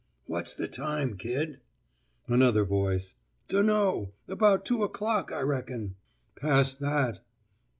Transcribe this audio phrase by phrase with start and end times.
[0.25, 1.59] _'What's the time, kid?'
[2.27, 3.13] Another voice.
[3.47, 4.11] 'Dunno.
[4.27, 5.93] About 2 o'clock, I reckon.'
[6.33, 7.23] 'Past that.